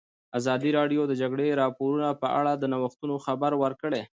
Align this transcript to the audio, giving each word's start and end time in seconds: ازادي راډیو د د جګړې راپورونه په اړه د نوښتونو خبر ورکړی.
ازادي 0.37 0.69
راډیو 0.77 1.01
د 1.05 1.09
د 1.11 1.13
جګړې 1.21 1.57
راپورونه 1.61 2.07
په 2.21 2.27
اړه 2.39 2.51
د 2.55 2.63
نوښتونو 2.73 3.15
خبر 3.25 3.51
ورکړی. 3.63 4.01